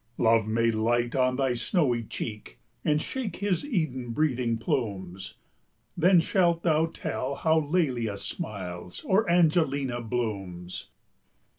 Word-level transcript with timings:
Love 0.17 0.47
may 0.47 0.71
light 0.71 1.15
on 1.15 1.35
thy 1.35 1.53
snowy 1.53 2.01
cheek, 2.03 2.57
And 2.83 2.99
shake 2.99 3.35
his 3.35 3.63
Eden 3.63 4.09
breathing 4.13 4.57
plumes; 4.57 5.35
Then 5.95 6.19
shalt 6.19 6.63
thou 6.63 6.87
tell 6.87 7.35
how 7.35 7.59
Lelia 7.59 8.17
smiles, 8.17 9.03
Or 9.05 9.29
Angelina 9.29 10.01
blooms. 10.01 10.89